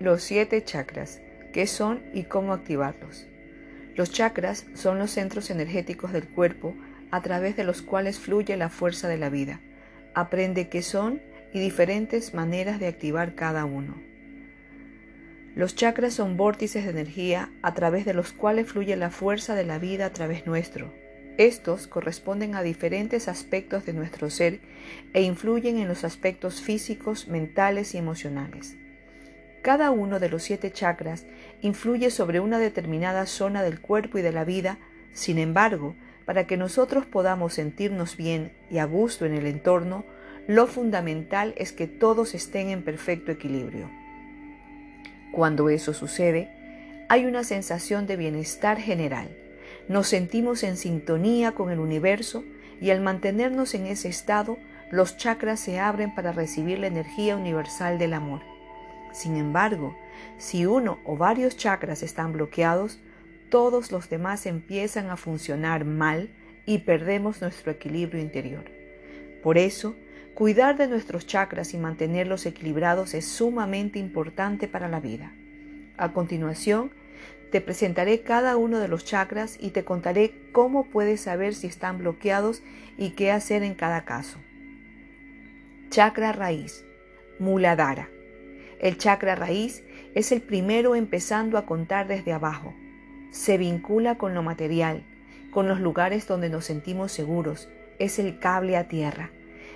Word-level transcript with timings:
Los 0.00 0.22
siete 0.22 0.64
chakras. 0.64 1.20
¿Qué 1.52 1.66
son 1.66 2.02
y 2.14 2.22
cómo 2.22 2.54
activarlos? 2.54 3.26
Los 3.94 4.10
chakras 4.10 4.64
son 4.72 4.98
los 4.98 5.10
centros 5.10 5.50
energéticos 5.50 6.10
del 6.14 6.26
cuerpo 6.26 6.74
a 7.10 7.20
través 7.20 7.54
de 7.54 7.64
los 7.64 7.82
cuales 7.82 8.18
fluye 8.18 8.56
la 8.56 8.70
fuerza 8.70 9.08
de 9.08 9.18
la 9.18 9.28
vida. 9.28 9.60
Aprende 10.14 10.70
qué 10.70 10.80
son 10.80 11.20
y 11.52 11.60
diferentes 11.60 12.32
maneras 12.32 12.80
de 12.80 12.86
activar 12.86 13.34
cada 13.34 13.66
uno. 13.66 14.00
Los 15.54 15.74
chakras 15.74 16.14
son 16.14 16.38
vórtices 16.38 16.84
de 16.84 16.92
energía 16.92 17.50
a 17.60 17.74
través 17.74 18.06
de 18.06 18.14
los 18.14 18.32
cuales 18.32 18.68
fluye 18.68 18.96
la 18.96 19.10
fuerza 19.10 19.54
de 19.54 19.66
la 19.66 19.78
vida 19.78 20.06
a 20.06 20.14
través 20.14 20.46
nuestro. 20.46 20.94
Estos 21.36 21.86
corresponden 21.86 22.54
a 22.54 22.62
diferentes 22.62 23.28
aspectos 23.28 23.84
de 23.84 23.92
nuestro 23.92 24.30
ser 24.30 24.60
e 25.12 25.20
influyen 25.20 25.76
en 25.76 25.88
los 25.88 26.04
aspectos 26.04 26.62
físicos, 26.62 27.28
mentales 27.28 27.94
y 27.94 27.98
emocionales. 27.98 28.78
Cada 29.62 29.90
uno 29.90 30.20
de 30.20 30.30
los 30.30 30.42
siete 30.42 30.72
chakras 30.72 31.26
influye 31.60 32.10
sobre 32.10 32.40
una 32.40 32.58
determinada 32.58 33.26
zona 33.26 33.62
del 33.62 33.80
cuerpo 33.80 34.18
y 34.18 34.22
de 34.22 34.32
la 34.32 34.44
vida, 34.44 34.78
sin 35.12 35.38
embargo, 35.38 35.94
para 36.24 36.46
que 36.46 36.56
nosotros 36.56 37.04
podamos 37.04 37.54
sentirnos 37.54 38.16
bien 38.16 38.52
y 38.70 38.78
a 38.78 38.84
gusto 38.84 39.26
en 39.26 39.34
el 39.34 39.46
entorno, 39.46 40.04
lo 40.46 40.66
fundamental 40.66 41.54
es 41.56 41.72
que 41.72 41.86
todos 41.86 42.34
estén 42.34 42.70
en 42.70 42.82
perfecto 42.82 43.32
equilibrio. 43.32 43.90
Cuando 45.32 45.68
eso 45.68 45.92
sucede, 45.92 46.50
hay 47.08 47.26
una 47.26 47.44
sensación 47.44 48.06
de 48.06 48.16
bienestar 48.16 48.78
general. 48.78 49.36
Nos 49.88 50.08
sentimos 50.08 50.62
en 50.62 50.76
sintonía 50.76 51.52
con 51.52 51.70
el 51.70 51.80
universo 51.80 52.44
y 52.80 52.90
al 52.90 53.00
mantenernos 53.00 53.74
en 53.74 53.86
ese 53.86 54.08
estado, 54.08 54.58
los 54.90 55.16
chakras 55.16 55.60
se 55.60 55.78
abren 55.78 56.14
para 56.14 56.32
recibir 56.32 56.78
la 56.78 56.86
energía 56.86 57.36
universal 57.36 57.98
del 57.98 58.14
amor. 58.14 58.49
Sin 59.12 59.36
embargo, 59.36 59.96
si 60.38 60.66
uno 60.66 60.98
o 61.04 61.16
varios 61.16 61.56
chakras 61.56 62.02
están 62.02 62.32
bloqueados, 62.32 63.00
todos 63.50 63.90
los 63.90 64.08
demás 64.08 64.46
empiezan 64.46 65.10
a 65.10 65.16
funcionar 65.16 65.84
mal 65.84 66.30
y 66.66 66.78
perdemos 66.78 67.40
nuestro 67.40 67.72
equilibrio 67.72 68.20
interior. 68.20 68.64
Por 69.42 69.58
eso, 69.58 69.96
cuidar 70.34 70.76
de 70.76 70.86
nuestros 70.86 71.26
chakras 71.26 71.74
y 71.74 71.78
mantenerlos 71.78 72.46
equilibrados 72.46 73.14
es 73.14 73.26
sumamente 73.26 73.98
importante 73.98 74.68
para 74.68 74.88
la 74.88 75.00
vida. 75.00 75.32
A 75.96 76.12
continuación, 76.12 76.92
te 77.50 77.60
presentaré 77.60 78.20
cada 78.22 78.56
uno 78.56 78.78
de 78.78 78.88
los 78.88 79.04
chakras 79.04 79.56
y 79.58 79.70
te 79.70 79.84
contaré 79.84 80.32
cómo 80.52 80.84
puedes 80.84 81.22
saber 81.22 81.54
si 81.54 81.66
están 81.66 81.98
bloqueados 81.98 82.62
y 82.96 83.10
qué 83.10 83.32
hacer 83.32 83.64
en 83.64 83.74
cada 83.74 84.04
caso. 84.04 84.38
Chakra 85.90 86.30
raíz, 86.32 86.84
Muladhara. 87.40 88.08
El 88.80 88.96
chakra 88.96 89.34
raíz 89.34 89.84
es 90.14 90.32
el 90.32 90.40
primero 90.40 90.94
empezando 90.94 91.58
a 91.58 91.66
contar 91.66 92.08
desde 92.08 92.32
abajo. 92.32 92.74
Se 93.30 93.58
vincula 93.58 94.16
con 94.16 94.32
lo 94.32 94.42
material, 94.42 95.04
con 95.50 95.68
los 95.68 95.80
lugares 95.80 96.26
donde 96.26 96.48
nos 96.48 96.64
sentimos 96.64 97.12
seguros. 97.12 97.68
Es 97.98 98.18
el 98.18 98.38
cable 98.38 98.78
a 98.78 98.88
tierra. 98.88 99.30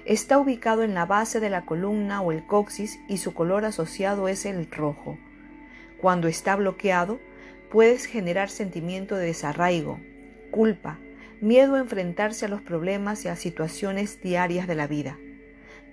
Está 0.06 0.38
ubicado 0.38 0.82
en 0.84 0.94
la 0.94 1.04
base 1.04 1.38
de 1.38 1.50
la 1.50 1.66
columna 1.66 2.22
o 2.22 2.32
el 2.32 2.46
coxis 2.46 2.98
y 3.06 3.18
su 3.18 3.34
color 3.34 3.66
asociado 3.66 4.26
es 4.26 4.46
el 4.46 4.70
rojo. 4.70 5.18
Cuando 6.00 6.26
está 6.26 6.56
bloqueado, 6.56 7.20
puedes 7.70 8.06
generar 8.06 8.48
sentimiento 8.48 9.16
de 9.16 9.26
desarraigo, 9.26 10.00
culpa, 10.50 10.98
miedo 11.42 11.74
a 11.74 11.80
enfrentarse 11.80 12.46
a 12.46 12.48
los 12.48 12.62
problemas 12.62 13.22
y 13.26 13.28
a 13.28 13.36
situaciones 13.36 14.22
diarias 14.22 14.66
de 14.66 14.74
la 14.74 14.86
vida. 14.86 15.18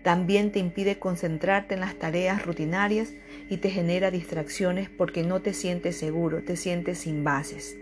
También 0.03 0.51
te 0.51 0.59
impide 0.59 0.97
concentrarte 0.97 1.75
en 1.75 1.81
las 1.81 1.95
tareas 1.95 2.45
rutinarias 2.45 3.13
y 3.49 3.57
te 3.57 3.69
genera 3.69 4.09
distracciones 4.09 4.89
porque 4.89 5.23
no 5.23 5.41
te 5.41 5.53
sientes 5.53 5.97
seguro, 5.97 6.41
te 6.41 6.55
sientes 6.55 6.99
sin 6.99 7.23
bases. 7.23 7.77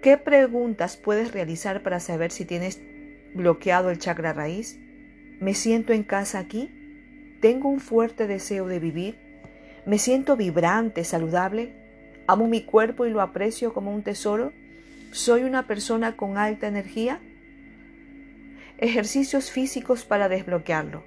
¿Qué 0.00 0.16
preguntas 0.16 0.96
puedes 0.96 1.32
realizar 1.32 1.82
para 1.82 1.98
saber 1.98 2.30
si 2.30 2.44
tienes 2.44 2.80
bloqueado 3.34 3.90
el 3.90 3.98
chakra 3.98 4.32
raíz? 4.32 4.78
¿Me 5.40 5.54
siento 5.54 5.92
en 5.92 6.04
casa 6.04 6.38
aquí? 6.38 6.70
¿Tengo 7.40 7.68
un 7.68 7.80
fuerte 7.80 8.28
deseo 8.28 8.68
de 8.68 8.78
vivir? 8.78 9.16
¿Me 9.86 9.98
siento 9.98 10.36
vibrante, 10.36 11.02
saludable? 11.02 11.72
¿Amo 12.28 12.46
mi 12.46 12.62
cuerpo 12.62 13.06
y 13.06 13.10
lo 13.10 13.20
aprecio 13.22 13.72
como 13.72 13.92
un 13.92 14.02
tesoro? 14.02 14.52
¿Soy 15.10 15.42
una 15.42 15.66
persona 15.66 16.16
con 16.16 16.36
alta 16.36 16.68
energía? 16.68 17.20
Ejercicios 18.80 19.50
físicos 19.50 20.04
para 20.04 20.28
desbloquearlo. 20.28 21.02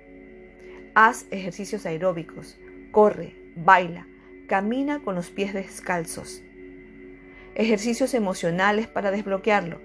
Haz 0.94 1.26
ejercicios 1.32 1.86
aeróbicos, 1.86 2.59
corre, 2.92 3.34
baila, 3.56 4.08
camina 4.50 5.00
con 5.00 5.16
los 5.16 5.30
pies 5.30 5.54
descalzos. 5.54 6.44
Ejercicios 7.56 8.14
emocionales 8.14 8.88
para 8.88 9.09
desbloquearlo. 9.09 9.80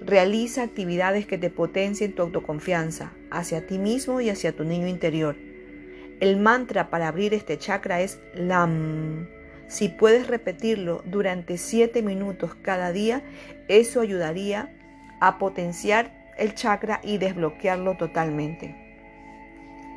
Realiza 0.00 0.64
actividades 0.64 1.26
que 1.26 1.38
te 1.38 1.48
potencien 1.48 2.12
tu 2.12 2.22
autoconfianza 2.22 3.12
hacia 3.30 3.68
ti 3.68 3.78
mismo 3.78 4.20
y 4.20 4.30
hacia 4.30 4.56
tu 4.56 4.64
niño 4.64 4.88
interior. 4.88 5.36
El 6.18 6.38
mantra 6.38 6.90
para 6.90 7.06
abrir 7.06 7.34
este 7.34 7.56
chakra 7.56 8.00
es 8.00 8.18
LAM. 8.34 9.28
Si 9.68 9.88
puedes 9.88 10.26
repetirlo 10.26 11.04
durante 11.06 11.56
7 11.56 12.02
minutos 12.02 12.56
cada 12.56 12.90
día, 12.90 13.22
eso 13.68 14.00
ayudaría 14.00 14.74
a 15.20 15.38
potenciar 15.38 16.17
el 16.38 16.54
chakra 16.54 17.00
y 17.02 17.18
desbloquearlo 17.18 17.96
totalmente. 17.96 18.74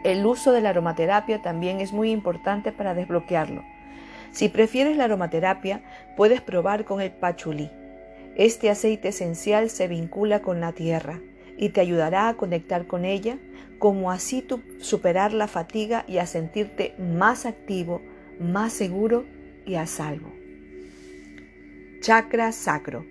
El 0.04 0.26
uso 0.26 0.52
de 0.52 0.62
la 0.62 0.70
aromaterapia 0.70 1.42
también 1.42 1.80
es 1.80 1.94
muy 1.94 2.12
importante 2.12 2.72
para 2.72 2.94
desbloquearlo. 2.94 3.64
Si 4.32 4.50
prefieres 4.50 4.98
la 4.98 5.04
aromaterapia, 5.04 5.82
puedes 6.18 6.42
probar 6.42 6.86
con 6.86 7.02
el 7.02 7.12
pachulí. 7.12 7.70
Este 8.36 8.70
aceite 8.70 9.10
esencial 9.10 9.70
se 9.70 9.88
vincula 9.88 10.42
con 10.42 10.60
la 10.60 10.72
tierra 10.72 11.20
y 11.58 11.70
te 11.70 11.82
ayudará 11.82 12.30
a 12.30 12.34
conectar 12.36 12.88
con 12.88 13.06
ella, 13.06 13.38
como 13.78 14.10
así 14.10 14.42
tú 14.42 14.62
superar 14.80 15.34
la 15.34 15.48
fatiga 15.48 16.06
y 16.08 16.18
a 16.18 16.26
sentirte 16.26 16.96
más 16.98 17.46
activo, 17.46 18.02
más 18.40 18.74
seguro 18.74 19.26
y 19.66 19.76
a 19.76 19.86
salvo. 19.86 20.32
Chakra 22.00 22.52
sacro, 22.52 23.06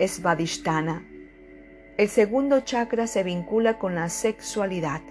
Svadhisthana, 0.00 1.06
el 1.98 2.08
segundo 2.08 2.60
chakra 2.60 3.06
se 3.06 3.22
vincula 3.22 3.78
con 3.78 3.94
la 3.94 4.08
sexualidad, 4.08 5.02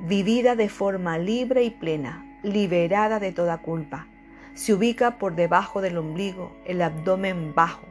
vivida 0.00 0.54
de 0.54 0.68
forma 0.68 1.16
libre 1.16 1.64
y 1.64 1.70
plena, 1.70 2.38
liberada 2.42 3.20
de 3.20 3.32
toda 3.32 3.62
culpa. 3.62 4.06
Se 4.54 4.74
ubica 4.74 5.18
por 5.18 5.34
debajo 5.34 5.80
del 5.80 5.96
ombligo, 5.96 6.52
el 6.66 6.82
abdomen 6.82 7.54
bajo. 7.54 7.86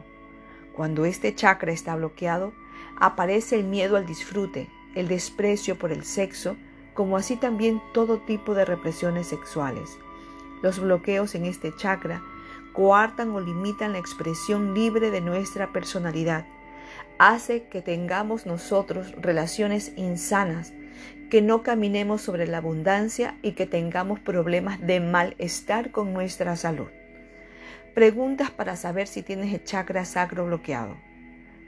Cuando 0.75 1.05
este 1.05 1.33
chakra 1.33 1.71
está 1.71 1.95
bloqueado, 1.95 2.53
aparece 2.99 3.55
el 3.55 3.63
miedo 3.63 3.97
al 3.97 4.05
disfrute, 4.05 4.69
el 4.93 5.07
desprecio 5.07 5.79
por 5.79 5.91
el 5.91 6.05
sexo, 6.05 6.55
como 6.93 7.17
así 7.17 7.35
también 7.35 7.81
todo 7.95 8.19
tipo 8.19 8.53
de 8.53 8.63
represiones 8.63 9.25
sexuales. 9.25 9.97
Los 10.61 10.79
bloqueos 10.79 11.33
en 11.33 11.45
este 11.45 11.75
chakra 11.75 12.21
coartan 12.73 13.31
o 13.31 13.39
limitan 13.39 13.93
la 13.93 13.97
expresión 13.97 14.75
libre 14.75 15.09
de 15.09 15.21
nuestra 15.21 15.73
personalidad 15.73 16.45
hace 17.17 17.63
que 17.63 17.81
tengamos 17.81 18.45
nosotros 18.45 19.13
relaciones 19.21 19.93
insanas, 19.95 20.73
que 21.29 21.41
no 21.41 21.63
caminemos 21.63 22.21
sobre 22.21 22.47
la 22.47 22.57
abundancia 22.57 23.37
y 23.41 23.53
que 23.53 23.65
tengamos 23.65 24.19
problemas 24.19 24.79
de 24.81 24.99
malestar 24.99 25.91
con 25.91 26.13
nuestra 26.13 26.55
salud. 26.55 26.87
Preguntas 27.93 28.51
para 28.51 28.75
saber 28.75 29.07
si 29.07 29.21
tienes 29.21 29.53
el 29.53 29.63
chakra 29.63 30.05
sacro 30.05 30.45
bloqueado. 30.45 30.97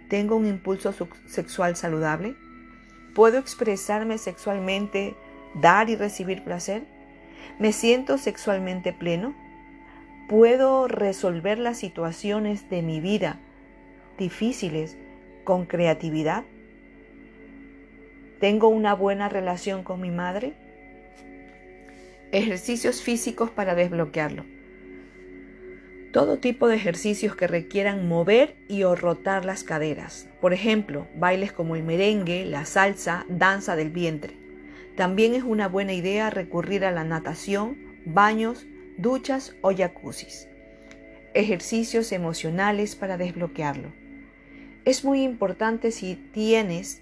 ¿Tengo 0.10 0.36
un 0.36 0.46
impulso 0.46 0.94
sexual 1.26 1.76
saludable? 1.76 2.36
¿Puedo 3.14 3.38
expresarme 3.38 4.18
sexualmente, 4.18 5.16
dar 5.56 5.90
y 5.90 5.96
recibir 5.96 6.44
placer? 6.44 6.84
¿Me 7.60 7.72
siento 7.72 8.18
sexualmente 8.18 8.94
pleno? 8.94 9.36
¿Puedo 10.28 10.88
resolver 10.88 11.60
las 11.60 11.78
situaciones 11.78 12.70
de 12.70 12.82
mi 12.82 13.00
vida 13.00 13.40
difíciles 14.18 14.98
con 15.46 15.66
creatividad? 15.66 16.44
¿Tengo 18.42 18.68
una 18.68 18.94
buena 18.94 19.30
relación 19.30 19.84
con 19.84 20.02
mi 20.02 20.12
madre? 20.12 20.52
Ejercicios 22.34 23.02
físicos 23.02 23.50
para 23.50 23.76
desbloquearlo. 23.76 24.44
Todo 26.12 26.38
tipo 26.38 26.68
de 26.68 26.76
ejercicios 26.76 27.36
que 27.36 27.48
requieran 27.48 28.08
mover 28.08 28.56
y 28.68 28.84
o 28.84 28.96
rotar 28.96 29.46
las 29.46 29.64
caderas. 29.64 30.28
Por 30.42 30.54
ejemplo, 30.54 31.08
bailes 31.16 31.54
como 31.54 31.78
el 31.78 31.84
merengue, 31.84 32.46
la 32.46 32.66
salsa, 32.66 33.26
danza 33.30 33.78
del 33.78 33.90
vientre. 33.90 34.34
También 34.98 35.34
es 35.34 35.44
una 35.44 35.68
buena 35.68 35.94
idea 35.94 36.30
recurrir 36.30 36.86
a 36.86 36.92
la 36.92 37.04
natación, 37.04 37.78
baños, 38.06 38.66
duchas 38.98 39.56
o 39.62 39.74
jacuzzis. 39.76 40.48
Ejercicios 41.34 42.12
emocionales 42.12 42.96
para 42.96 43.18
desbloquearlo. 43.18 44.05
Es 44.86 45.04
muy 45.04 45.24
importante 45.24 45.92
si 45.92 46.16
tienes 46.16 47.02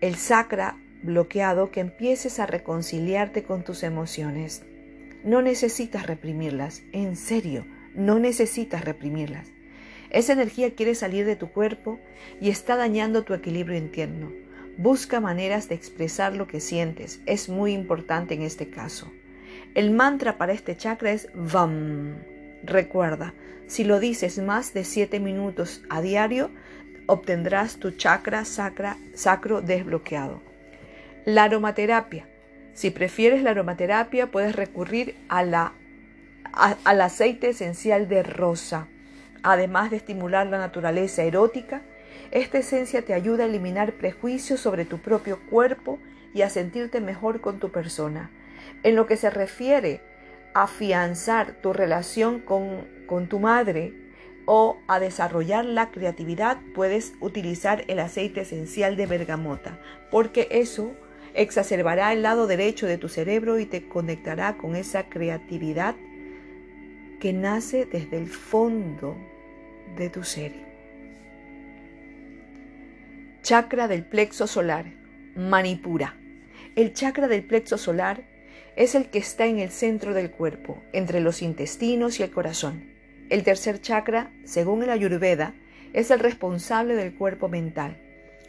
el 0.00 0.14
sacra 0.14 0.78
bloqueado 1.02 1.72
que 1.72 1.80
empieces 1.80 2.38
a 2.38 2.46
reconciliarte 2.46 3.42
con 3.42 3.64
tus 3.64 3.82
emociones. 3.82 4.62
No 5.24 5.42
necesitas 5.42 6.06
reprimirlas, 6.06 6.84
en 6.92 7.16
serio, 7.16 7.66
no 7.96 8.20
necesitas 8.20 8.84
reprimirlas. 8.84 9.48
Esa 10.10 10.34
energía 10.34 10.76
quiere 10.76 10.94
salir 10.94 11.26
de 11.26 11.34
tu 11.34 11.50
cuerpo 11.50 11.98
y 12.40 12.50
está 12.50 12.76
dañando 12.76 13.24
tu 13.24 13.34
equilibrio 13.34 13.76
interno. 13.76 14.32
Busca 14.78 15.18
maneras 15.18 15.68
de 15.68 15.74
expresar 15.74 16.36
lo 16.36 16.46
que 16.46 16.60
sientes. 16.60 17.20
Es 17.26 17.48
muy 17.48 17.72
importante 17.72 18.34
en 18.34 18.42
este 18.42 18.70
caso. 18.70 19.10
El 19.74 19.90
mantra 19.90 20.38
para 20.38 20.52
este 20.52 20.76
chakra 20.76 21.10
es 21.10 21.28
VAM. 21.34 22.18
Recuerda, 22.62 23.34
si 23.66 23.84
lo 23.84 23.98
dices 23.98 24.38
más 24.38 24.74
de 24.74 24.84
7 24.84 25.18
minutos 25.20 25.82
a 25.90 26.00
diario, 26.02 26.50
obtendrás 27.10 27.78
tu 27.78 27.90
chakra 27.90 28.44
sacra, 28.44 28.96
sacro 29.14 29.62
desbloqueado. 29.62 30.40
La 31.24 31.42
aromaterapia. 31.42 32.28
Si 32.72 32.92
prefieres 32.92 33.42
la 33.42 33.50
aromaterapia, 33.50 34.30
puedes 34.30 34.54
recurrir 34.54 35.16
a 35.28 35.42
la, 35.42 35.72
al 36.52 37.00
aceite 37.00 37.48
esencial 37.48 38.08
de 38.08 38.22
rosa. 38.22 38.86
Además 39.42 39.90
de 39.90 39.96
estimular 39.96 40.46
la 40.46 40.58
naturaleza 40.58 41.24
erótica, 41.24 41.82
esta 42.30 42.58
esencia 42.58 43.02
te 43.02 43.12
ayuda 43.12 43.42
a 43.42 43.48
eliminar 43.48 43.94
prejuicios 43.94 44.60
sobre 44.60 44.84
tu 44.84 44.98
propio 44.98 45.40
cuerpo 45.50 45.98
y 46.32 46.42
a 46.42 46.48
sentirte 46.48 47.00
mejor 47.00 47.40
con 47.40 47.58
tu 47.58 47.72
persona. 47.72 48.30
En 48.84 48.94
lo 48.94 49.08
que 49.08 49.16
se 49.16 49.30
refiere 49.30 50.00
a 50.54 50.62
afianzar 50.62 51.54
tu 51.54 51.72
relación 51.72 52.38
con, 52.38 52.86
con 53.06 53.26
tu 53.26 53.40
madre 53.40 54.09
o 54.52 54.80
a 54.88 54.98
desarrollar 54.98 55.64
la 55.64 55.92
creatividad, 55.92 56.58
puedes 56.74 57.12
utilizar 57.20 57.84
el 57.86 58.00
aceite 58.00 58.40
esencial 58.40 58.96
de 58.96 59.06
bergamota, 59.06 59.78
porque 60.10 60.48
eso 60.50 60.90
exacerbará 61.34 62.12
el 62.12 62.22
lado 62.22 62.48
derecho 62.48 62.88
de 62.88 62.98
tu 62.98 63.08
cerebro 63.08 63.60
y 63.60 63.66
te 63.66 63.86
conectará 63.86 64.56
con 64.56 64.74
esa 64.74 65.04
creatividad 65.04 65.94
que 67.20 67.32
nace 67.32 67.86
desde 67.86 68.16
el 68.16 68.26
fondo 68.26 69.16
de 69.96 70.10
tu 70.10 70.24
ser. 70.24 70.50
Chakra 73.42 73.86
del 73.86 74.04
plexo 74.04 74.48
solar, 74.48 74.86
Manipura. 75.36 76.16
El 76.74 76.92
chakra 76.92 77.28
del 77.28 77.44
plexo 77.44 77.78
solar 77.78 78.24
es 78.74 78.96
el 78.96 79.10
que 79.10 79.18
está 79.18 79.46
en 79.46 79.60
el 79.60 79.70
centro 79.70 80.12
del 80.12 80.32
cuerpo, 80.32 80.82
entre 80.92 81.20
los 81.20 81.40
intestinos 81.40 82.18
y 82.18 82.24
el 82.24 82.32
corazón. 82.32 82.98
El 83.30 83.44
tercer 83.44 83.80
chakra, 83.80 84.32
según 84.44 84.82
el 84.82 84.90
Ayurveda, 84.90 85.54
es 85.92 86.10
el 86.10 86.18
responsable 86.18 86.96
del 86.96 87.14
cuerpo 87.14 87.48
mental. 87.48 87.96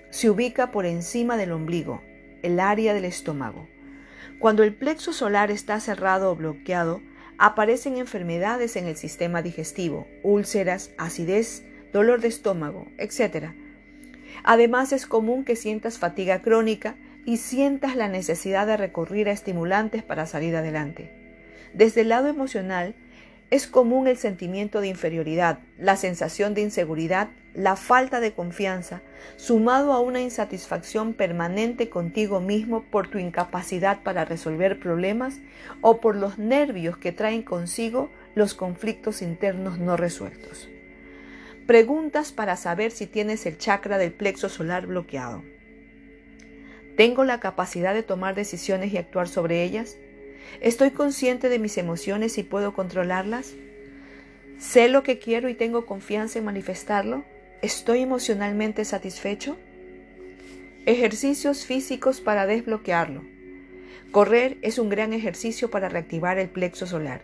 Se 0.09 0.27
ubica 0.27 0.71
por 0.71 0.87
encima 0.87 1.37
del 1.37 1.51
ombligo, 1.51 2.01
el 2.41 2.59
área 2.59 2.95
del 2.95 3.05
estómago. 3.05 3.67
Cuando 4.39 4.63
el 4.63 4.73
plexo 4.73 5.13
solar 5.13 5.51
está 5.51 5.79
cerrado 5.79 6.31
o 6.31 6.35
bloqueado, 6.35 6.99
aparecen 7.37 7.97
enfermedades 7.97 8.75
en 8.75 8.87
el 8.87 8.97
sistema 8.97 9.43
digestivo, 9.43 10.07
úlceras, 10.23 10.89
acidez, 10.97 11.63
dolor 11.93 12.19
de 12.19 12.29
estómago, 12.29 12.87
etc. 12.97 13.51
Además 14.43 14.93
es 14.93 15.05
común 15.05 15.45
que 15.45 15.55
sientas 15.55 15.99
fatiga 15.99 16.41
crónica 16.41 16.95
y 17.23 17.37
sientas 17.37 17.95
la 17.95 18.07
necesidad 18.07 18.65
de 18.65 18.77
recurrir 18.77 19.29
a 19.29 19.31
estimulantes 19.31 20.01
para 20.01 20.25
salir 20.25 20.55
adelante. 20.55 21.11
Desde 21.75 22.01
el 22.01 22.09
lado 22.09 22.27
emocional, 22.27 22.95
es 23.51 23.67
común 23.67 24.07
el 24.07 24.17
sentimiento 24.17 24.79
de 24.79 24.87
inferioridad, 24.87 25.59
la 25.77 25.97
sensación 25.97 26.53
de 26.53 26.61
inseguridad, 26.61 27.27
la 27.53 27.75
falta 27.75 28.21
de 28.21 28.31
confianza, 28.31 29.01
sumado 29.35 29.91
a 29.91 29.99
una 29.99 30.21
insatisfacción 30.21 31.13
permanente 31.13 31.89
contigo 31.89 32.39
mismo 32.39 32.85
por 32.89 33.09
tu 33.09 33.17
incapacidad 33.17 34.03
para 34.03 34.23
resolver 34.23 34.79
problemas 34.79 35.39
o 35.81 35.99
por 35.99 36.15
los 36.15 36.37
nervios 36.37 36.95
que 36.95 37.11
traen 37.11 37.43
consigo 37.43 38.09
los 38.35 38.53
conflictos 38.53 39.21
internos 39.21 39.79
no 39.79 39.97
resueltos. 39.97 40.69
Preguntas 41.67 42.31
para 42.31 42.55
saber 42.55 42.91
si 42.91 43.05
tienes 43.05 43.45
el 43.45 43.57
chakra 43.57 43.97
del 43.97 44.13
plexo 44.13 44.47
solar 44.47 44.87
bloqueado. 44.87 45.43
¿Tengo 46.95 47.25
la 47.25 47.41
capacidad 47.41 47.93
de 47.93 48.03
tomar 48.03 48.33
decisiones 48.33 48.93
y 48.93 48.97
actuar 48.97 49.27
sobre 49.27 49.63
ellas? 49.63 49.97
¿Estoy 50.61 50.91
consciente 50.91 51.49
de 51.49 51.59
mis 51.59 51.77
emociones 51.77 52.37
y 52.37 52.43
puedo 52.43 52.73
controlarlas? 52.73 53.53
¿Sé 54.59 54.89
lo 54.89 55.03
que 55.03 55.17
quiero 55.17 55.49
y 55.49 55.55
tengo 55.55 55.85
confianza 55.85 56.39
en 56.39 56.45
manifestarlo? 56.45 57.23
¿Estoy 57.61 58.01
emocionalmente 58.01 58.85
satisfecho? 58.85 59.57
Ejercicios 60.85 61.65
físicos 61.65 62.21
para 62.21 62.45
desbloquearlo. 62.45 63.23
Correr 64.11 64.57
es 64.61 64.77
un 64.77 64.89
gran 64.89 65.13
ejercicio 65.13 65.71
para 65.71 65.89
reactivar 65.89 66.37
el 66.37 66.49
plexo 66.49 66.85
solar. 66.85 67.23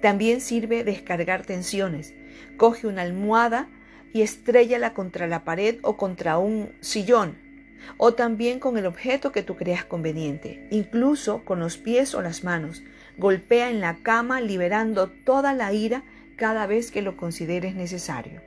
También 0.00 0.40
sirve 0.40 0.84
descargar 0.84 1.44
tensiones. 1.44 2.14
Coge 2.56 2.86
una 2.86 3.02
almohada 3.02 3.68
y 4.12 4.22
estrellala 4.22 4.92
contra 4.94 5.26
la 5.26 5.44
pared 5.44 5.78
o 5.82 5.96
contra 5.96 6.38
un 6.38 6.72
sillón 6.80 7.49
o 7.96 8.14
también 8.14 8.60
con 8.60 8.78
el 8.78 8.86
objeto 8.86 9.32
que 9.32 9.42
tú 9.42 9.56
creas 9.56 9.84
conveniente, 9.84 10.66
incluso 10.70 11.44
con 11.44 11.60
los 11.60 11.76
pies 11.76 12.14
o 12.14 12.22
las 12.22 12.44
manos. 12.44 12.82
Golpea 13.18 13.70
en 13.70 13.80
la 13.80 13.96
cama 13.96 14.40
liberando 14.40 15.08
toda 15.08 15.52
la 15.52 15.72
ira 15.72 16.02
cada 16.36 16.66
vez 16.66 16.90
que 16.90 17.02
lo 17.02 17.16
consideres 17.16 17.74
necesario. 17.74 18.40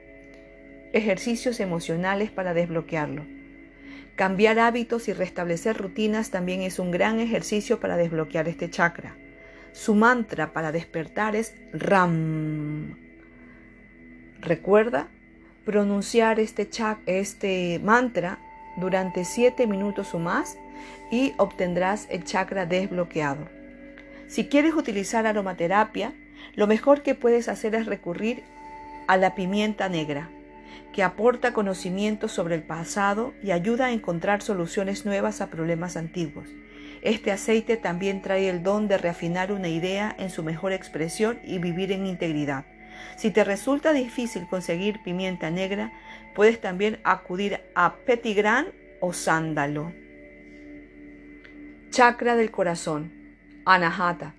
Ejercicios 0.94 1.60
emocionales 1.60 2.32
para 2.32 2.54
desbloquearlo. 2.54 3.26
Cambiar 4.16 4.60
hábitos 4.60 5.08
y 5.08 5.14
restablecer 5.14 5.78
rutinas 5.78 6.30
también 6.30 6.62
es 6.62 6.78
un 6.78 6.92
gran 6.92 7.20
ejercicio 7.20 7.80
para 7.80 7.98
desbloquear 7.98 8.48
este 8.48 8.70
chakra. 8.70 9.16
Su 9.72 9.96
mantra 9.96 10.54
para 10.54 10.72
despertar 10.72 11.36
es 11.36 11.56
Ram. 11.74 12.96
Recuerda 14.40 15.08
pronunciar 15.66 16.40
este, 16.40 16.70
este 17.08 17.80
mantra 17.84 18.40
durante 18.78 19.26
7 19.26 19.68
minutos 19.68 20.14
o 20.14 20.20
más 20.20 20.58
y 21.12 21.34
obtendrás 21.38 22.08
el 22.10 22.24
chakra 22.24 22.66
desbloqueado. 22.66 23.48
Si 24.28 24.48
quieres 24.48 24.74
utilizar 24.74 25.28
aromaterapia, 25.28 26.14
lo 26.56 26.68
mejor 26.68 27.04
que 27.04 27.16
puedes 27.16 27.50
hacer 27.50 27.76
es 27.76 27.86
recurrir 27.86 28.44
a 29.08 29.18
la 29.18 29.36
pimienta 29.36 29.90
negra, 29.90 30.30
que 30.92 31.04
aporta 31.04 31.54
conocimientos 31.54 32.32
sobre 32.32 32.56
el 32.56 32.64
pasado 32.64 33.34
y 33.44 33.52
ayuda 33.52 33.88
a 33.88 33.92
encontrar 33.92 34.42
soluciones 34.42 35.06
nuevas 35.06 35.42
a 35.42 35.50
problemas 35.50 35.98
antiguos. 35.98 36.50
Este 37.02 37.32
aceite 37.32 37.76
también 37.76 38.22
trae 38.22 38.50
el 38.50 38.64
don 38.64 38.88
de 38.88 38.98
reafinar 38.98 39.52
una 39.52 39.68
idea 39.68 40.16
en 40.18 40.30
su 40.30 40.42
mejor 40.42 40.72
expresión 40.72 41.40
y 41.44 41.60
vivir 41.60 41.92
en 41.92 42.06
integridad. 42.06 42.66
Si 43.16 43.32
te 43.32 43.44
resulta 43.44 43.94
difícil 43.94 44.48
conseguir 44.48 45.02
pimienta 45.04 45.50
negra, 45.52 45.92
puedes 46.34 46.60
también 46.60 47.00
acudir 47.04 47.62
a 47.76 47.96
petigrán 47.96 48.68
o 49.00 49.14
sándalo. 49.14 49.94
Chakra 51.90 52.36
del 52.36 52.52
corazón, 52.52 53.12
Anahata. 53.66 54.34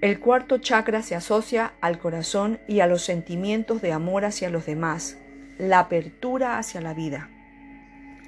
El 0.00 0.18
cuarto 0.18 0.58
chakra 0.58 1.02
se 1.02 1.14
asocia 1.14 1.74
al 1.80 2.00
corazón 2.00 2.58
y 2.66 2.80
a 2.80 2.88
los 2.88 3.02
sentimientos 3.02 3.80
de 3.80 3.92
amor 3.92 4.24
hacia 4.24 4.50
los 4.50 4.66
demás, 4.66 5.16
la 5.58 5.78
apertura 5.78 6.58
hacia 6.58 6.80
la 6.80 6.92
vida. 6.92 7.30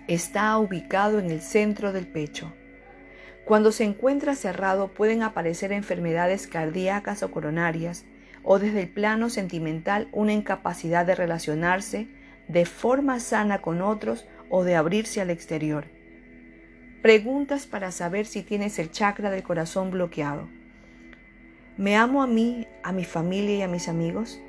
Está 0.07 0.57
ubicado 0.59 1.19
en 1.19 1.31
el 1.31 1.41
centro 1.41 1.93
del 1.93 2.07
pecho. 2.07 2.53
Cuando 3.45 3.73
se 3.73 3.83
encuentra 3.83 4.37
cerrado 4.37 4.89
pueden 4.89 5.23
aparecer 5.23 5.73
enfermedades 5.73 6.47
cardíacas 6.47 7.23
o 7.25 7.31
coronarias, 7.31 8.05
o 8.45 8.59
desde 8.59 8.83
el 8.83 8.89
plano 8.89 9.31
sentimental 9.31 10.09
una 10.13 10.33
incapacidad 10.33 11.07
de 11.07 11.15
relacionarse 11.15 12.07
de 12.47 12.67
forma 12.67 13.19
sana 13.19 13.61
con 13.63 13.81
otros 13.81 14.27
o 14.51 14.65
de 14.65 14.77
abrirse 14.77 15.21
al 15.21 15.31
exterior. 15.31 15.87
Preguntas 17.03 17.67
para 17.67 17.91
saber 17.91 18.27
si 18.27 18.43
tienes 18.43 18.79
el 18.79 18.91
chakra 18.91 19.31
del 19.31 19.43
corazón 19.43 19.91
bloqueado. 19.91 20.49
¿Me 21.77 21.97
amo 21.97 22.23
a 22.23 22.27
mí, 22.27 22.67
a 22.83 22.93
mi 22.93 23.05
familia 23.05 23.57
y 23.57 23.63
a 23.63 23.69
mis 23.69 23.89
amigos? 23.89 24.41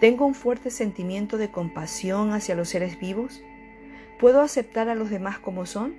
¿Tengo 0.00 0.26
un 0.26 0.34
fuerte 0.34 0.70
sentimiento 0.70 1.38
de 1.38 1.50
compasión 1.50 2.32
hacia 2.32 2.54
los 2.54 2.68
seres 2.68 2.98
vivos? 3.00 3.42
¿Puedo 4.20 4.42
aceptar 4.42 4.88
a 4.88 4.94
los 4.94 5.10
demás 5.10 5.38
como 5.38 5.66
son? 5.66 5.94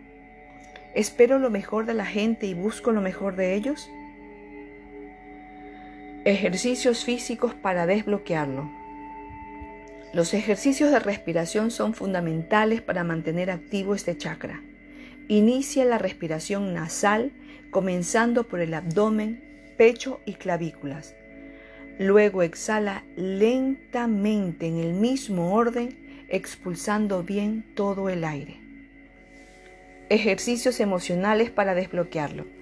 ¿Espero 0.95 1.37
lo 1.37 1.49
mejor 1.49 1.85
de 1.85 1.95
la 1.95 2.05
gente 2.05 2.45
y 2.45 2.53
busco 2.53 2.91
lo 2.91 3.01
mejor 3.01 3.35
de 3.35 3.55
ellos? 3.55 3.89
Ejercicios 6.27 7.05
físicos 7.05 7.53
para 7.53 7.85
desbloquearlo. 7.85 8.69
Los 10.13 10.33
ejercicios 10.33 10.91
de 10.91 10.99
respiración 10.99 11.71
son 11.71 11.93
fundamentales 11.93 12.81
para 12.81 13.05
mantener 13.05 13.49
activo 13.49 13.95
este 13.95 14.17
chakra. 14.17 14.61
Inicia 15.29 15.85
la 15.85 15.97
respiración 15.97 16.73
nasal 16.73 17.31
comenzando 17.71 18.45
por 18.45 18.59
el 18.59 18.73
abdomen, 18.73 19.41
pecho 19.77 20.19
y 20.25 20.33
clavículas. 20.33 21.15
Luego 21.97 22.43
exhala 22.43 23.05
lentamente 23.15 24.67
en 24.67 24.79
el 24.79 24.91
mismo 24.91 25.53
orden, 25.53 26.25
expulsando 26.27 27.23
bien 27.23 27.63
todo 27.73 28.09
el 28.09 28.25
aire. 28.25 28.59
Ejercicios 30.09 30.81
emocionales 30.81 31.51
para 31.51 31.73
desbloquearlo. 31.73 32.56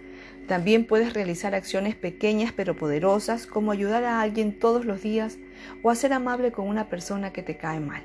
También 0.48 0.86
puedes 0.86 1.14
realizar 1.14 1.56
acciones 1.56 1.96
pequeñas 1.96 2.54
pero 2.56 2.76
poderosas 2.76 3.48
como 3.48 3.72
ayudar 3.72 4.04
a 4.04 4.22
alguien 4.22 4.58
todos 4.60 4.86
los 4.86 5.02
días 5.02 5.38
o 5.82 5.94
ser 5.96 6.14
amable 6.14 6.52
con 6.52 6.68
una 6.68 6.88
persona 6.88 7.34
que 7.34 7.42
te 7.42 7.58
cae 7.58 7.80
mal. 7.80 8.04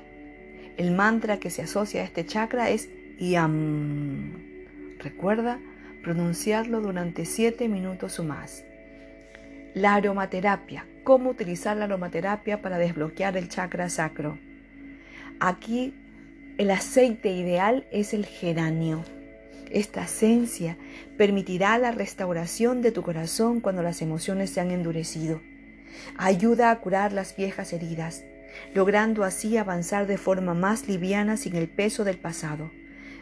El 0.77 0.91
mantra 0.91 1.39
que 1.39 1.51
se 1.51 1.61
asocia 1.61 2.01
a 2.01 2.05
este 2.05 2.25
chakra 2.25 2.69
es 2.69 2.89
YAM. 3.19 4.33
Recuerda 4.97 5.59
pronunciarlo 6.01 6.81
durante 6.81 7.25
7 7.25 7.67
minutos 7.67 8.19
o 8.19 8.23
más. 8.23 8.63
La 9.75 9.95
aromaterapia. 9.95 10.85
¿Cómo 11.03 11.29
utilizar 11.29 11.77
la 11.77 11.85
aromaterapia 11.85 12.61
para 12.61 12.77
desbloquear 12.77 13.37
el 13.37 13.49
chakra 13.49 13.89
sacro? 13.89 14.37
Aquí 15.39 15.93
el 16.57 16.71
aceite 16.71 17.29
ideal 17.31 17.85
es 17.91 18.13
el 18.13 18.25
geranio. 18.25 19.03
Esta 19.71 20.03
esencia 20.03 20.77
permitirá 21.17 21.77
la 21.77 21.91
restauración 21.91 22.81
de 22.81 22.91
tu 22.91 23.03
corazón 23.03 23.61
cuando 23.61 23.81
las 23.81 24.01
emociones 24.01 24.49
se 24.49 24.59
han 24.59 24.69
endurecido. 24.69 25.41
Ayuda 26.17 26.71
a 26.71 26.79
curar 26.79 27.13
las 27.13 27.37
viejas 27.37 27.71
heridas, 27.71 28.25
logrando 28.75 29.23
así 29.23 29.55
avanzar 29.55 30.07
de 30.07 30.17
forma 30.17 30.53
más 30.53 30.89
liviana 30.89 31.37
sin 31.37 31.55
el 31.55 31.69
peso 31.69 32.03
del 32.03 32.17
pasado. 32.17 32.69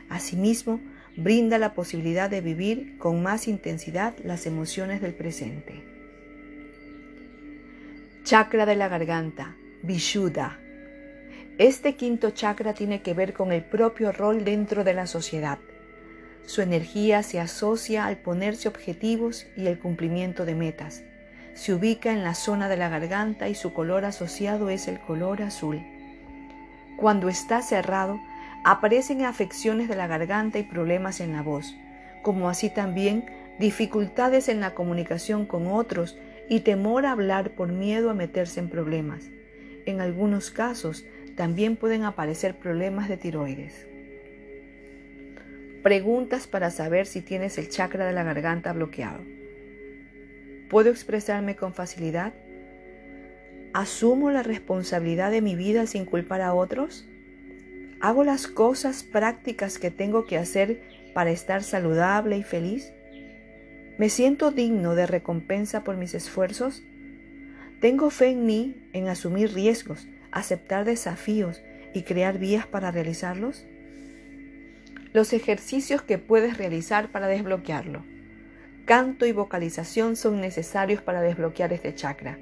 Asimismo, 0.10 0.79
brinda 1.15 1.60
la 1.60 1.75
posibilidad 1.75 2.32
de 2.32 2.41
vivir 2.41 2.98
con 2.98 3.22
más 3.22 3.48
intensidad 3.48 4.15
las 4.24 4.48
emociones 4.48 5.01
del 5.01 5.13
presente. 5.13 5.84
Chakra 8.24 8.65
de 8.65 8.75
la 8.75 8.88
garganta, 8.88 9.56
Vishuddha. 9.84 10.60
Este 11.60 11.96
quinto 11.96 12.32
chakra 12.32 12.74
tiene 12.74 13.03
que 13.03 13.13
ver 13.13 13.34
con 13.34 13.51
el 13.51 13.63
propio 13.63 14.12
rol 14.12 14.44
dentro 14.44 14.84
de 14.84 14.96
la 14.96 15.06
sociedad 15.06 15.60
su 16.46 16.62
energía 16.62 17.24
se 17.24 17.39
asocia 17.39 18.05
al 18.05 18.17
ponerse 18.17 18.67
objetivos 18.67 19.46
y 19.55 19.67
el 19.67 19.79
cumplimiento 19.79 20.46
de 20.46 20.55
metas. 20.55 21.03
Se 21.53 21.74
ubica 21.74 22.12
en 22.12 22.24
la 22.24 22.36
zona 22.36 22.69
de 22.69 22.77
la 22.77 22.89
garganta 22.89 23.50
y 23.50 23.55
su 23.55 23.74
color 23.74 24.05
asociado 24.05 24.69
es 24.69 24.88
el 24.88 25.00
color 25.00 25.41
azul. 25.41 25.81
Cuando 26.98 27.29
está 27.29 27.62
cerrado, 27.62 28.19
aparecen 28.63 29.24
afecciones 29.25 29.89
de 29.89 29.96
la 29.96 30.08
garganta 30.08 30.60
y 30.60 30.63
problemas 30.63 31.19
en 31.19 31.34
la 31.34 31.41
voz, 31.41 31.75
como 32.24 32.50
así 32.50 32.69
también 32.69 33.25
dificultades 33.60 34.50
en 34.50 34.60
la 34.60 34.74
comunicación 34.74 35.46
con 35.46 35.67
otros 35.67 36.17
y 36.50 36.62
temor 36.62 37.05
a 37.05 37.12
hablar 37.12 37.51
por 37.51 37.72
miedo 37.72 38.10
a 38.10 38.13
meterse 38.13 38.60
en 38.60 38.69
problemas. 38.69 39.25
En 39.86 40.01
algunos 40.01 40.51
casos 40.51 41.05
también 41.36 41.75
pueden 41.75 42.03
aparecer 42.03 42.55
problemas 42.58 43.08
de 43.10 43.17
tiroides. 43.17 43.88
Preguntas 45.89 46.46
para 46.46 46.69
saber 46.69 47.08
si 47.08 47.24
tienes 47.24 47.58
el 47.58 47.67
chakra 47.67 48.05
de 48.05 48.13
la 48.13 48.22
garganta 48.22 48.74
bloqueado. 48.74 49.24
¿Puedo 50.69 50.91
expresarme 50.91 51.55
con 51.55 51.74
facilidad? 51.74 52.31
¿Asumo 53.74 54.29
la 54.29 54.43
responsabilidad 54.43 55.31
de 55.31 55.41
mi 55.41 55.55
vida 55.55 55.88
sin 55.88 56.05
culpar 56.05 56.41
a 56.41 56.53
otros? 56.53 57.08
¿Hago 58.01 58.24
las 58.24 58.46
cosas 58.46 59.01
prácticas 59.01 59.79
que 59.79 59.89
tengo 59.89 60.27
que 60.27 60.38
hacer 60.38 60.79
para 61.15 61.31
estar 61.31 61.63
saludable 61.63 62.38
y 62.38 62.43
feliz? 62.43 62.93
¿Me 63.98 64.10
siento 64.10 64.51
digno 64.51 64.93
de 64.93 65.08
recompensa 65.08 65.84
por 65.84 65.98
mis 65.98 66.13
esfuerzos? 66.13 66.84
¿Tengo 67.81 68.12
fe 68.12 68.27
en 68.27 68.46
mí, 68.46 68.75
en 68.93 69.08
asumir 69.08 69.55
riesgos, 69.55 70.08
aceptar 70.29 70.86
desafíos 70.86 71.63
y 71.96 72.03
crear 72.03 72.38
vías 72.38 72.67
para 72.67 72.91
realizarlos? 72.91 73.65
Los 75.12 75.34
ejercicios 75.34 76.04
que 76.04 76.20
puedes 76.20 76.58
realizar 76.58 77.12
para 77.12 77.28
desbloquearlo. 77.28 78.04
Canto 78.86 79.25
y 79.25 79.32
vocalización 79.32 80.16
son 80.16 80.39
necesarios 80.39 81.01
para 81.01 81.22
desbloquear 81.22 81.74
este 81.74 81.96
chakra. 81.96 82.38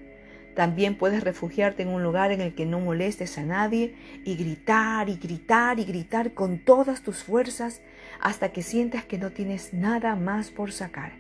También 0.53 0.97
puedes 0.97 1.23
refugiarte 1.23 1.83
en 1.83 1.89
un 1.89 2.03
lugar 2.03 2.31
en 2.31 2.41
el 2.41 2.55
que 2.55 2.65
no 2.65 2.79
molestes 2.79 3.37
a 3.37 3.43
nadie 3.43 3.95
y 4.25 4.35
gritar 4.35 5.07
y 5.07 5.15
gritar 5.15 5.79
y 5.79 5.85
gritar 5.85 6.33
con 6.33 6.59
todas 6.59 7.03
tus 7.03 7.23
fuerzas 7.23 7.81
hasta 8.19 8.51
que 8.51 8.63
sientas 8.63 9.05
que 9.05 9.17
no 9.17 9.31
tienes 9.31 9.73
nada 9.73 10.15
más 10.15 10.49
por 10.49 10.71
sacar. 10.71 11.13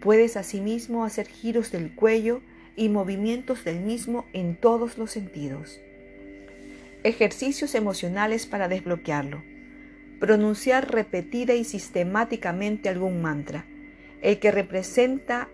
Puedes 0.00 0.36
asimismo 0.36 1.04
hacer 1.04 1.28
giros 1.28 1.70
del 1.70 1.94
cuello 1.94 2.42
y 2.74 2.88
movimientos 2.90 3.64
del 3.64 3.80
mismo 3.80 4.26
en 4.32 4.56
todos 4.56 4.98
los 4.98 5.12
sentidos. 5.12 5.80
Ejercicios 7.04 7.74
emocionales 7.74 8.46
para 8.46 8.68
desbloquearlo 8.68 9.55
pronunciar 10.20 10.90
repetida 10.90 11.54
y 11.54 11.64
sistemáticamente 11.64 12.88
algún 12.88 13.20
mantra. 13.22 13.64
El 14.22 14.38
que 14.38 14.50
representa 14.50 15.48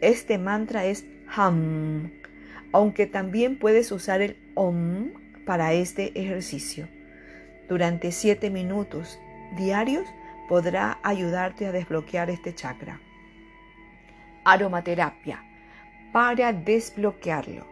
este 0.00 0.38
mantra 0.38 0.84
es 0.84 1.04
Ham, 1.34 2.10
aunque 2.72 3.06
también 3.06 3.58
puedes 3.58 3.90
usar 3.92 4.20
el 4.20 4.36
Om 4.54 5.10
para 5.46 5.72
este 5.72 6.18
ejercicio. 6.20 6.88
Durante 7.68 8.12
7 8.12 8.50
minutos 8.50 9.18
diarios 9.56 10.06
podrá 10.48 10.98
ayudarte 11.02 11.66
a 11.66 11.72
desbloquear 11.72 12.30
este 12.30 12.54
chakra. 12.54 13.00
Aromaterapia 14.44 15.42
para 16.12 16.52
desbloquearlo. 16.52 17.66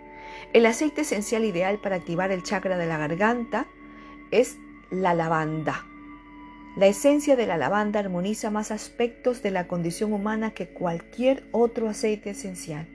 El 0.53 0.67
aceite 0.67 1.03
esencial 1.03 1.45
ideal 1.45 1.79
para 1.79 1.97
activar 1.97 2.33
el 2.33 2.43
chakra 2.43 2.79
de 2.79 2.87
la 2.87 2.97
garganta 2.97 3.67
es 4.31 4.57
la 4.91 5.15
lavanda. 5.15 5.87
La 6.77 6.87
esencia 6.87 7.37
de 7.37 7.47
la 7.47 7.57
lavanda 7.57 8.01
armoniza 8.01 8.51
más 8.51 8.71
aspectos 8.71 9.43
de 9.43 9.51
la 9.51 9.67
condición 9.67 10.13
humana 10.13 10.51
que 10.53 10.69
cualquier 10.69 11.45
otro 11.53 11.89
aceite 11.89 12.31
esencial. 12.31 12.87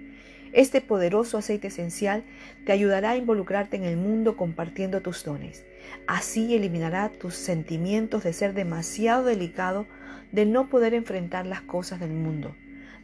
Este 0.54 0.80
poderoso 0.80 1.38
aceite 1.38 1.68
esencial 1.68 2.24
te 2.66 2.72
ayudará 2.72 3.12
a 3.12 3.18
involucrarte 3.18 3.76
en 3.76 3.84
el 3.84 3.98
mundo 3.98 4.38
compartiendo 4.38 5.02
tus 5.02 5.24
dones. 5.24 5.66
Así 6.08 6.56
eliminará 6.56 7.10
tus 7.10 7.36
sentimientos 7.36 8.24
de 8.24 8.34
ser 8.34 8.54
demasiado 8.54 9.26
delicado, 9.26 9.86
de 10.32 10.46
no 10.46 10.70
poder 10.70 10.94
enfrentar 10.94 11.46
las 11.46 11.62
cosas 11.62 12.00
del 12.00 12.12
mundo. 12.12 12.56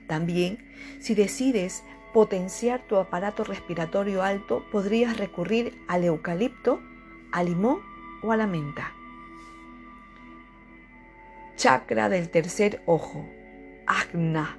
También, 0.08 0.58
si 1.00 1.16
decides 1.16 1.84
potenciar 2.14 2.82
tu 2.88 2.98
aparato 2.98 3.44
respiratorio 3.44 4.24
alto, 4.24 4.66
podrías 4.72 5.18
recurrir 5.18 5.78
al 5.88 6.04
eucalipto, 6.04 6.82
al 7.32 7.48
limón 7.48 7.91
o 8.24 8.32
a 8.32 8.38
la 8.38 8.48
menta. 8.48 8.94
Chakra 11.56 12.10
del 12.10 12.30
tercer 12.30 12.82
ojo, 12.86 13.30
Agna. 13.86 14.58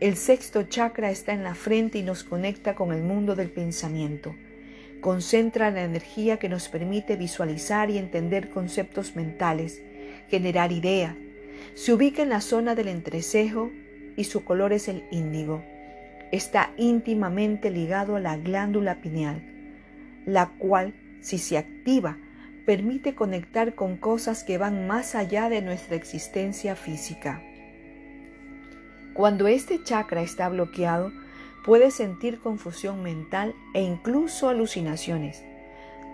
El 0.00 0.16
sexto 0.16 0.64
chakra 0.64 1.10
está 1.10 1.32
en 1.32 1.44
la 1.44 1.54
frente 1.54 1.98
y 1.98 2.02
nos 2.02 2.24
conecta 2.24 2.74
con 2.74 2.92
el 2.92 3.02
mundo 3.02 3.36
del 3.36 3.50
pensamiento. 3.50 4.34
Concentra 5.00 5.70
la 5.70 5.84
energía 5.84 6.38
que 6.38 6.48
nos 6.48 6.68
permite 6.68 7.16
visualizar 7.16 7.88
y 7.88 7.98
entender 7.98 8.50
conceptos 8.50 9.16
mentales, 9.16 9.82
generar 10.28 10.72
ideas. 10.72 11.14
Se 11.74 11.92
ubica 11.92 12.22
en 12.22 12.28
la 12.28 12.40
zona 12.40 12.74
del 12.74 12.88
entrecejo 12.88 13.70
y 14.16 14.24
su 14.24 14.44
color 14.44 14.72
es 14.72 14.88
el 14.88 15.04
índigo. 15.10 15.62
Está 16.32 16.72
íntimamente 16.76 17.70
ligado 17.70 18.16
a 18.16 18.20
la 18.20 18.36
glándula 18.36 19.00
pineal, 19.00 19.42
la 20.26 20.50
cual, 20.58 20.94
si 21.20 21.38
se 21.38 21.58
activa, 21.58 22.18
permite 22.64 23.14
conectar 23.14 23.74
con 23.74 23.96
cosas 23.96 24.44
que 24.44 24.58
van 24.58 24.86
más 24.86 25.14
allá 25.14 25.48
de 25.48 25.62
nuestra 25.62 25.96
existencia 25.96 26.76
física. 26.76 27.42
Cuando 29.14 29.46
este 29.48 29.82
chakra 29.82 30.22
está 30.22 30.48
bloqueado, 30.48 31.12
puedes 31.64 31.94
sentir 31.94 32.38
confusión 32.38 33.02
mental 33.02 33.54
e 33.74 33.82
incluso 33.82 34.48
alucinaciones. 34.48 35.42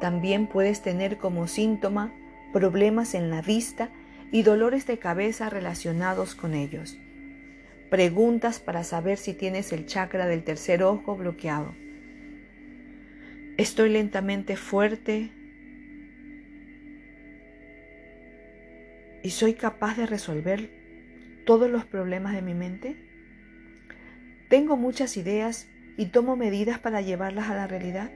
También 0.01 0.47
puedes 0.47 0.83
tener 0.83 1.19
como 1.19 1.47
síntoma 1.47 2.13
problemas 2.53 3.15
en 3.15 3.31
la 3.31 3.43
vista 3.43 3.91
y 4.31 4.43
dolores 4.43 4.87
de 4.87 4.99
cabeza 4.99 5.51
relacionados 5.51 6.35
con 6.35 6.55
ellos. 6.55 6.99
Preguntas 7.91 8.59
para 8.59 8.85
saber 8.85 9.17
si 9.17 9.33
tienes 9.33 9.73
el 9.73 9.87
chakra 9.87 10.27
del 10.27 10.45
tercer 10.45 10.83
ojo 10.83 11.17
bloqueado. 11.17 11.75
Estoy 13.57 13.89
lentamente 13.89 14.57
fuerte, 14.57 15.31
y 19.23 19.31
soy 19.31 19.55
capaz 19.55 19.97
de 19.97 20.07
resolver 20.07 20.71
todos 21.45 21.71
los 21.71 21.85
problemas 21.85 22.35
de 22.35 22.43
mi 22.43 22.55
mente? 22.55 22.97
¿Tengo 24.49 24.77
muchas 24.77 25.17
ideas 25.17 25.67
y 25.97 26.07
tomo 26.07 26.37
medidas 26.37 26.79
para 26.79 27.01
llevarlas 27.01 27.51
a 27.51 27.55
la 27.55 27.67
realidad? 27.67 28.11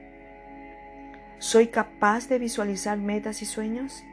¿Soy 1.39 1.67
capaz 1.67 2.27
de 2.29 2.39
visualizar 2.39 2.97
metas 2.97 3.41
y 3.41 3.45
sueños? 3.45 4.03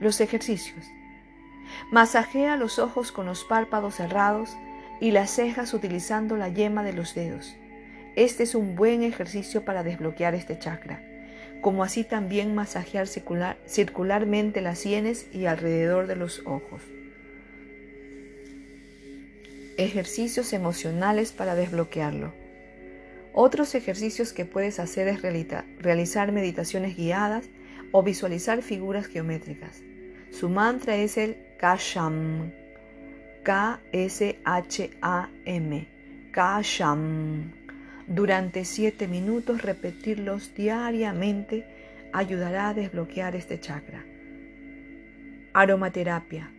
Los 0.00 0.20
ejercicios. 0.20 0.86
Masajea 1.90 2.56
los 2.56 2.78
ojos 2.78 3.12
con 3.12 3.26
los 3.26 3.44
párpados 3.44 3.96
cerrados 3.96 4.56
y 5.00 5.10
las 5.10 5.30
cejas 5.30 5.74
utilizando 5.74 6.36
la 6.36 6.48
yema 6.48 6.82
de 6.82 6.92
los 6.92 7.14
dedos. 7.14 7.56
Este 8.16 8.44
es 8.44 8.54
un 8.54 8.76
buen 8.76 9.02
ejercicio 9.02 9.64
para 9.64 9.82
desbloquear 9.82 10.34
este 10.34 10.58
chakra 10.58 11.09
como 11.60 11.84
así 11.84 12.04
también 12.04 12.54
masajear 12.54 13.06
circularmente 13.06 14.60
las 14.60 14.78
sienes 14.78 15.26
y 15.32 15.46
alrededor 15.46 16.06
de 16.06 16.16
los 16.16 16.42
ojos. 16.46 16.82
Ejercicios 19.76 20.52
emocionales 20.52 21.32
para 21.32 21.54
desbloquearlo. 21.54 22.32
Otros 23.32 23.74
ejercicios 23.74 24.32
que 24.32 24.44
puedes 24.44 24.80
hacer 24.80 25.08
es 25.08 25.22
realizar 25.22 26.32
meditaciones 26.32 26.96
guiadas 26.96 27.48
o 27.92 28.02
visualizar 28.02 28.62
figuras 28.62 29.06
geométricas. 29.06 29.80
Su 30.30 30.48
mantra 30.48 30.96
es 30.96 31.16
el 31.16 31.36
Kasham. 31.58 32.52
K-S-H-A-M. 33.42 34.28
Kasham. 36.32 37.52
Durante 38.10 38.64
siete 38.64 39.06
minutos 39.06 39.62
repetirlos 39.62 40.52
diariamente 40.56 41.64
ayudará 42.12 42.70
a 42.70 42.74
desbloquear 42.74 43.36
este 43.36 43.60
chakra. 43.60 44.04
Aromaterapia. 45.52 46.50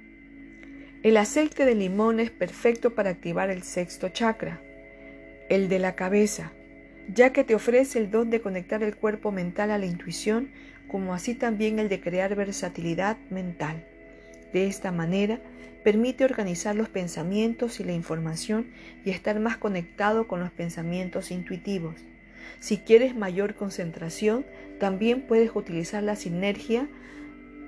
El 1.03 1.17
aceite 1.17 1.65
de 1.65 1.75
limón 1.75 2.21
es 2.21 2.31
perfecto 2.31 2.95
para 2.95 3.09
activar 3.09 3.49
el 3.49 3.63
sexto 3.63 4.07
chakra, 4.07 4.61
el 5.49 5.67
de 5.67 5.79
la 5.79 5.93
cabeza, 5.95 6.53
ya 7.13 7.33
que 7.33 7.43
te 7.43 7.53
ofrece 7.53 7.99
el 7.99 8.09
don 8.09 8.29
de 8.29 8.39
conectar 8.39 8.81
el 8.81 8.95
cuerpo 8.95 9.33
mental 9.33 9.71
a 9.71 9.77
la 9.77 9.85
intuición, 9.85 10.51
como 10.87 11.13
así 11.13 11.35
también 11.35 11.79
el 11.79 11.89
de 11.89 11.99
crear 11.99 12.33
versatilidad 12.33 13.17
mental. 13.29 13.90
De 14.53 14.67
esta 14.67 14.91
manera, 14.91 15.39
permite 15.83 16.25
organizar 16.25 16.75
los 16.75 16.89
pensamientos 16.89 17.79
y 17.79 17.83
la 17.83 17.93
información 17.93 18.67
y 19.03 19.09
estar 19.09 19.39
más 19.39 19.57
conectado 19.57 20.27
con 20.27 20.39
los 20.39 20.51
pensamientos 20.51 21.31
intuitivos. 21.31 21.95
Si 22.59 22.77
quieres 22.77 23.15
mayor 23.15 23.55
concentración, 23.55 24.45
también 24.79 25.21
puedes 25.21 25.51
utilizar 25.55 26.03
la 26.03 26.15
sinergia 26.15 26.87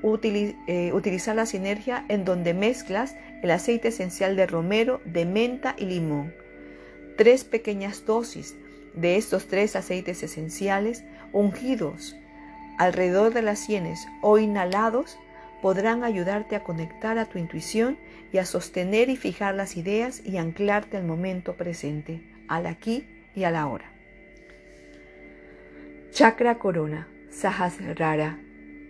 eh, 0.04 0.92
utilizar 0.94 1.34
la 1.34 1.46
sinergia 1.46 2.04
en 2.10 2.26
donde 2.26 2.54
mezclas 2.54 3.16
el 3.42 3.52
aceite 3.52 3.88
esencial 3.88 4.36
de 4.36 4.46
romero, 4.46 5.00
de 5.06 5.26
menta 5.26 5.76
y 5.78 5.86
limón. 5.86 6.34
Tres 7.16 7.46
pequeñas 7.46 8.06
dosis 8.06 8.56
de 8.96 9.16
estos 9.16 9.48
tres 9.48 9.78
aceites 9.78 10.22
esenciales 10.22 11.06
ungidos 11.32 12.18
alrededor 12.78 13.34
de 13.34 13.44
las 13.44 13.60
sienes 13.60 14.06
o 14.22 14.38
inhalados 14.40 15.18
podrán 15.64 16.04
ayudarte 16.04 16.58
a 16.58 16.64
conectar 16.66 17.18
a 17.18 17.24
tu 17.24 17.40
intuición 17.40 17.98
y 18.34 18.38
a 18.38 18.44
sostener 18.44 19.08
y 19.08 19.16
fijar 19.16 19.56
las 19.56 19.78
ideas 19.78 20.22
y 20.26 20.36
anclarte 20.36 20.98
al 20.98 21.06
momento 21.06 21.54
presente, 21.54 22.22
al 22.50 22.66
aquí 22.66 23.08
y 23.34 23.46
a 23.46 23.50
la 23.50 23.68
hora. 23.68 23.90
Chakra 26.12 26.60
corona, 26.60 27.08
Sahasrara, 27.30 28.40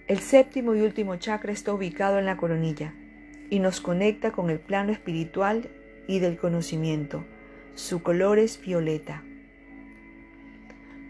el 0.07 0.17
séptimo 0.17 0.73
y 0.73 0.81
último 0.81 1.15
chakra 1.17 1.53
está 1.53 1.71
ubicado 1.71 2.17
en 2.17 2.25
la 2.25 2.37
coronilla 2.37 2.95
y 3.51 3.59
nos 3.59 3.79
conecta 3.79 4.31
con 4.31 4.49
el 4.49 4.59
plano 4.59 4.91
espiritual 4.91 5.69
y 6.07 6.17
del 6.17 6.37
conocimiento. 6.37 7.23
Su 7.75 8.01
color 8.01 8.39
es 8.39 8.59
violeta. 8.59 9.21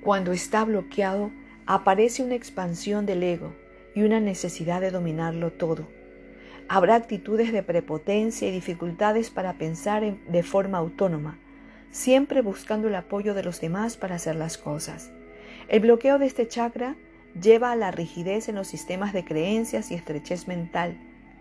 Cuando 0.01 0.34
está 0.34 0.65
bloqueado, 0.65 1.32
aparece 1.65 2.22
una 2.22 2.36
expansión 2.36 3.05
del 3.05 3.24
ego 3.24 3.62
y 3.96 4.04
una 4.04 4.20
necesidad 4.20 4.82
de 4.82 4.92
dominarlo 4.92 5.52
todo. 5.52 5.88
Habrá 6.68 6.96
actitudes 6.96 7.52
de 7.52 7.64
prepotencia 7.64 8.48
y 8.48 8.52
dificultades 8.52 9.30
para 9.30 9.54
pensar 9.54 10.04
de 10.04 10.44
forma 10.44 10.78
autónoma, 10.78 11.38
siempre 11.92 12.42
buscando 12.42 12.88
el 12.88 12.96
apoyo 12.96 13.34
de 13.34 13.44
los 13.44 13.62
demás 13.62 13.98
para 13.98 14.16
hacer 14.16 14.36
las 14.36 14.58
cosas. 14.58 15.12
El 15.68 15.82
bloqueo 15.82 16.20
de 16.20 16.26
este 16.26 16.48
chakra 16.48 16.96
lleva 17.40 17.72
a 17.72 17.76
la 17.76 17.92
rigidez 17.92 18.50
en 18.50 18.56
los 18.56 18.68
sistemas 18.68 19.14
de 19.14 19.26
creencias 19.26 19.92
y 19.92 19.96
estrechez 19.96 20.48
mental, 20.48 20.98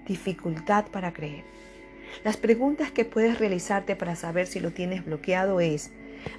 dificultad 0.07 0.87
para 0.87 1.13
creer. 1.13 1.45
Las 2.25 2.37
preguntas 2.37 2.91
que 2.91 3.05
puedes 3.05 3.39
realizarte 3.39 3.97
para 3.97 4.17
saber 4.17 4.47
si 4.47 4.61
lo 4.61 4.73
tienes 4.73 5.05
bloqueado 5.05 5.61
es, 5.61 5.93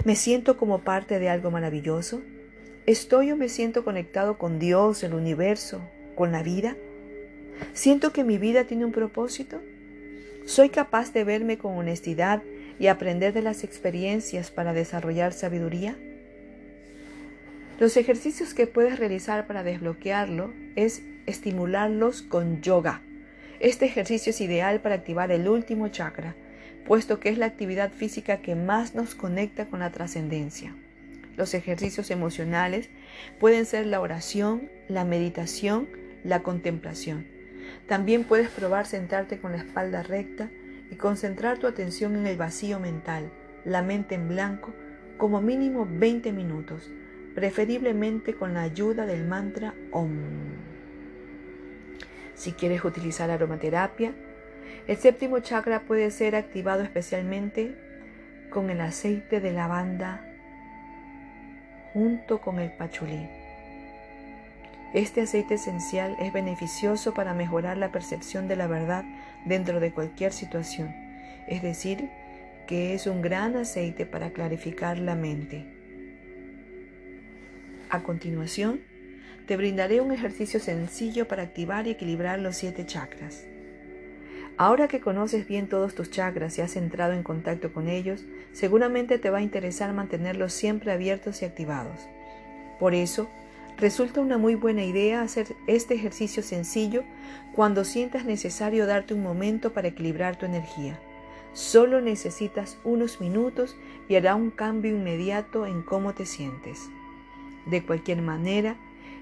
¿me 0.05 0.15
siento 0.15 0.57
como 0.57 0.79
parte 0.79 1.19
de 1.19 1.29
algo 1.29 1.51
maravilloso? 1.51 2.21
¿Estoy 2.85 3.31
o 3.31 3.37
me 3.37 3.49
siento 3.49 3.83
conectado 3.83 4.37
con 4.37 4.59
Dios, 4.59 5.03
el 5.03 5.13
universo, 5.13 5.81
con 6.15 6.31
la 6.31 6.43
vida? 6.43 6.75
¿Siento 7.73 8.11
que 8.11 8.23
mi 8.23 8.37
vida 8.37 8.65
tiene 8.65 8.85
un 8.85 8.91
propósito? 8.91 9.61
¿Soy 10.45 10.69
capaz 10.69 11.13
de 11.13 11.23
verme 11.23 11.57
con 11.57 11.77
honestidad 11.77 12.43
y 12.79 12.87
aprender 12.87 13.33
de 13.33 13.41
las 13.41 13.63
experiencias 13.63 14.51
para 14.51 14.73
desarrollar 14.73 15.33
sabiduría? 15.33 15.95
Los 17.79 17.97
ejercicios 17.97 18.53
que 18.53 18.67
puedes 18.67 18.99
realizar 18.99 19.47
para 19.47 19.63
desbloquearlo 19.63 20.53
es 20.75 21.01
estimularlos 21.25 22.21
con 22.21 22.61
yoga. 22.61 23.01
Este 23.59 23.85
ejercicio 23.85 24.31
es 24.31 24.41
ideal 24.41 24.81
para 24.81 24.95
activar 24.95 25.31
el 25.31 25.47
último 25.47 25.87
chakra, 25.87 26.35
puesto 26.85 27.19
que 27.19 27.29
es 27.29 27.37
la 27.37 27.45
actividad 27.45 27.91
física 27.91 28.37
que 28.37 28.55
más 28.55 28.93
nos 28.93 29.15
conecta 29.15 29.65
con 29.65 29.79
la 29.79 29.91
trascendencia. 29.91 30.75
Los 31.37 31.53
ejercicios 31.53 32.11
emocionales 32.11 32.89
pueden 33.39 33.65
ser 33.65 33.87
la 33.87 34.01
oración, 34.01 34.69
la 34.87 35.03
meditación, 35.03 35.87
la 36.23 36.43
contemplación. 36.43 37.25
También 37.87 38.23
puedes 38.23 38.49
probar 38.49 38.85
sentarte 38.85 39.39
con 39.39 39.51
la 39.51 39.57
espalda 39.57 40.03
recta 40.03 40.49
y 40.91 40.95
concentrar 40.95 41.57
tu 41.57 41.67
atención 41.67 42.15
en 42.15 42.27
el 42.27 42.37
vacío 42.37 42.79
mental, 42.79 43.31
la 43.65 43.81
mente 43.81 44.15
en 44.15 44.27
blanco, 44.27 44.73
como 45.17 45.41
mínimo 45.41 45.87
20 45.89 46.31
minutos 46.31 46.91
preferiblemente 47.33 48.35
con 48.35 48.53
la 48.53 48.61
ayuda 48.61 49.05
del 49.05 49.25
mantra 49.25 49.73
OM. 49.91 50.11
Si 52.35 52.53
quieres 52.53 52.83
utilizar 52.83 53.29
aromaterapia, 53.31 54.13
el 54.87 54.97
séptimo 54.97 55.39
chakra 55.39 55.81
puede 55.81 56.11
ser 56.11 56.35
activado 56.35 56.83
especialmente 56.83 57.75
con 58.49 58.69
el 58.69 58.81
aceite 58.81 59.39
de 59.39 59.51
lavanda 59.51 60.29
junto 61.93 62.39
con 62.41 62.59
el 62.59 62.71
pachulí. 62.71 63.42
Este 64.93 65.21
aceite 65.21 65.55
esencial 65.55 66.15
es 66.19 66.31
beneficioso 66.31 67.15
para 67.15 67.33
mejorar 67.33 67.77
la 67.77 67.91
percepción 67.91 68.47
de 68.47 68.55
la 68.55 68.67
verdad 68.67 69.03
dentro 69.43 69.79
de 69.79 69.91
cualquier 69.91 70.31
situación, 70.31 70.93
es 71.47 71.63
decir, 71.63 72.09
que 72.67 72.93
es 72.93 73.07
un 73.07 73.23
gran 73.23 73.55
aceite 73.55 74.05
para 74.05 74.31
clarificar 74.31 74.99
la 74.99 75.15
mente. 75.15 75.65
A 77.89 78.03
continuación, 78.03 78.81
te 79.47 79.57
brindaré 79.57 79.99
un 79.99 80.11
ejercicio 80.11 80.59
sencillo 80.59 81.27
para 81.27 81.41
activar 81.41 81.87
y 81.87 81.91
equilibrar 81.91 82.39
los 82.39 82.55
siete 82.55 82.85
chakras. 82.85 83.45
Ahora 84.57 84.87
que 84.87 84.99
conoces 84.99 85.47
bien 85.47 85.67
todos 85.67 85.95
tus 85.95 86.11
chakras 86.11 86.57
y 86.59 86.61
has 86.61 86.75
entrado 86.75 87.13
en 87.13 87.23
contacto 87.23 87.73
con 87.73 87.89
ellos, 87.89 88.25
seguramente 88.51 89.17
te 89.17 89.31
va 89.31 89.39
a 89.39 89.41
interesar 89.41 89.91
mantenerlos 89.91 90.53
siempre 90.53 90.91
abiertos 90.91 91.41
y 91.41 91.45
activados. 91.45 92.07
Por 92.79 92.93
eso, 92.93 93.27
resulta 93.77 94.21
una 94.21 94.37
muy 94.37 94.55
buena 94.55 94.83
idea 94.83 95.21
hacer 95.21 95.55
este 95.67 95.95
ejercicio 95.95 96.43
sencillo 96.43 97.03
cuando 97.55 97.83
sientas 97.83 98.25
necesario 98.25 98.85
darte 98.85 99.13
un 99.13 99.23
momento 99.23 99.73
para 99.73 99.89
equilibrar 99.89 100.37
tu 100.37 100.45
energía. 100.45 100.99
Solo 101.53 102.01
necesitas 102.01 102.77
unos 102.83 103.21
minutos 103.21 103.75
y 104.09 104.15
hará 104.15 104.35
un 104.35 104.49
cambio 104.49 104.91
inmediato 104.91 105.67
en 105.67 105.83
cómo 105.83 106.13
te 106.13 106.25
sientes. 106.25 106.89
De 107.65 107.85
cualquier 107.85 108.21
manera, 108.21 108.75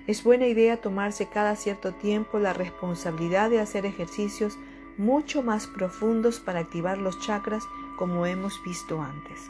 es 0.07 0.23
buena 0.23 0.47
idea 0.47 0.77
tomarse 0.77 1.27
cada 1.27 1.55
cierto 1.55 1.93
tiempo 1.93 2.39
la 2.39 2.53
responsabilidad 2.53 3.49
de 3.49 3.59
hacer 3.59 3.85
ejercicios 3.85 4.57
mucho 4.97 5.43
más 5.43 5.67
profundos 5.67 6.39
para 6.39 6.59
activar 6.59 6.97
los 6.97 7.19
chakras 7.19 7.63
como 7.97 8.25
hemos 8.25 8.63
visto 8.63 9.01
antes. 9.01 9.49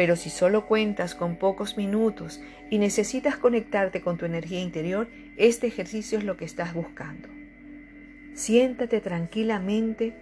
Pero 0.00 0.16
si 0.16 0.30
solo 0.30 0.64
cuentas 0.64 1.14
con 1.14 1.36
pocos 1.36 1.76
minutos 1.76 2.40
y 2.70 2.78
necesitas 2.78 3.36
conectarte 3.36 4.00
con 4.00 4.16
tu 4.16 4.24
energía 4.24 4.58
interior, 4.58 5.08
este 5.36 5.66
ejercicio 5.66 6.16
es 6.16 6.24
lo 6.24 6.38
que 6.38 6.46
estás 6.46 6.72
buscando. 6.72 7.28
Siéntate 8.32 9.02
tranquilamente 9.02 10.14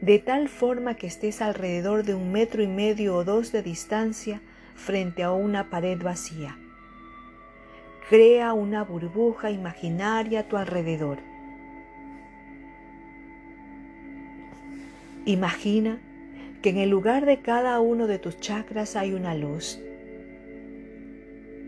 de 0.00 0.18
tal 0.18 0.48
forma 0.48 0.94
que 0.94 1.06
estés 1.06 1.42
alrededor 1.42 2.02
de 2.02 2.14
un 2.14 2.32
metro 2.32 2.60
y 2.60 2.66
medio 2.66 3.14
o 3.14 3.22
dos 3.22 3.52
de 3.52 3.62
distancia 3.62 4.40
frente 4.74 5.22
a 5.22 5.30
una 5.30 5.70
pared 5.70 6.02
vacía. 6.02 6.58
Crea 8.08 8.52
una 8.52 8.82
burbuja 8.82 9.52
imaginaria 9.52 10.40
a 10.40 10.48
tu 10.48 10.56
alrededor. 10.56 11.18
Imagina 15.24 16.00
que 16.62 16.70
en 16.70 16.78
el 16.78 16.90
lugar 16.90 17.26
de 17.26 17.40
cada 17.40 17.80
uno 17.80 18.06
de 18.06 18.18
tus 18.18 18.38
chakras 18.38 18.96
hay 18.96 19.12
una 19.12 19.34
luz. 19.34 19.80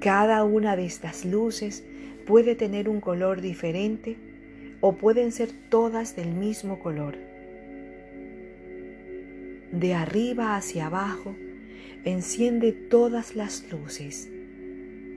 Cada 0.00 0.44
una 0.44 0.76
de 0.76 0.84
estas 0.84 1.24
luces 1.24 1.84
puede 2.26 2.54
tener 2.54 2.88
un 2.88 3.00
color 3.00 3.40
diferente 3.40 4.16
o 4.80 4.96
pueden 4.96 5.32
ser 5.32 5.50
todas 5.68 6.16
del 6.16 6.32
mismo 6.32 6.78
color. 6.80 7.16
De 9.70 9.94
arriba 9.94 10.56
hacia 10.56 10.86
abajo, 10.86 11.34
enciende 12.04 12.72
todas 12.72 13.36
las 13.36 13.70
luces 13.70 14.28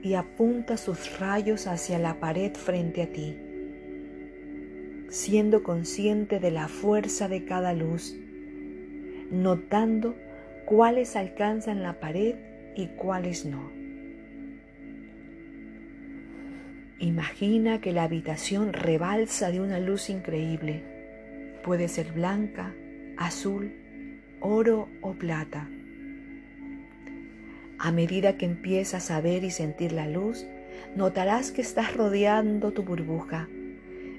y 0.02 0.14
apunta 0.14 0.76
sus 0.76 1.18
rayos 1.18 1.66
hacia 1.66 1.98
la 1.98 2.20
pared 2.20 2.52
frente 2.54 3.02
a 3.02 3.12
ti, 3.12 3.36
siendo 5.08 5.62
consciente 5.62 6.38
de 6.38 6.52
la 6.52 6.68
fuerza 6.68 7.28
de 7.28 7.44
cada 7.44 7.72
luz, 7.72 8.16
notando 9.30 10.16
cuáles 10.64 11.16
alcanzan 11.16 11.82
la 11.82 12.00
pared 12.00 12.34
y 12.74 12.88
cuáles 12.88 13.46
no. 13.46 13.70
Imagina 16.98 17.80
que 17.80 17.92
la 17.92 18.04
habitación 18.04 18.72
rebalsa 18.72 19.50
de 19.50 19.60
una 19.60 19.78
luz 19.78 20.08
increíble. 20.08 20.82
Puede 21.62 21.88
ser 21.88 22.12
blanca, 22.12 22.74
azul, 23.18 23.72
oro 24.40 24.88
o 25.02 25.12
plata. 25.12 25.68
A 27.78 27.92
medida 27.92 28.38
que 28.38 28.46
empiezas 28.46 29.10
a 29.10 29.20
ver 29.20 29.44
y 29.44 29.50
sentir 29.50 29.92
la 29.92 30.08
luz, 30.08 30.46
notarás 30.94 31.52
que 31.52 31.60
estás 31.60 31.94
rodeando 31.94 32.72
tu 32.72 32.82
burbuja, 32.82 33.48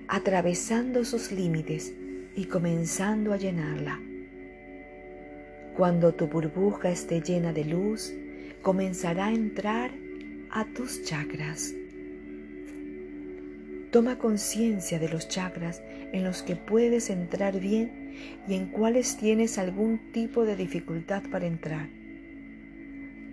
atravesando 0.08 1.04
sus 1.04 1.32
límites 1.32 1.94
y 2.36 2.46
comenzando 2.46 3.34
a 3.34 3.38
llenarla. 3.38 4.00
Cuando 5.78 6.12
tu 6.12 6.26
burbuja 6.26 6.90
esté 6.90 7.22
llena 7.22 7.54
de 7.54 7.64
luz, 7.64 8.12
comenzará 8.64 9.28
a 9.28 9.32
entrar 9.32 9.92
a 10.50 10.66
tus 10.66 11.04
chakras. 11.04 11.72
Toma 13.92 14.18
conciencia 14.18 14.98
de 14.98 15.08
los 15.08 15.28
chakras 15.30 15.84
en 16.14 16.24
los 16.24 16.42
que 16.42 16.56
puedes 16.56 17.12
entrar 17.12 17.60
bien 17.60 18.16
y 18.48 18.56
en 18.56 18.70
cuáles 18.70 19.18
tienes 19.18 19.60
algún 19.60 20.00
tipo 20.12 20.46
de 20.46 20.56
dificultad 20.56 21.22
para 21.30 21.46
entrar. 21.46 21.90